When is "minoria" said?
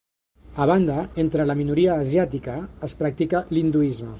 1.61-1.99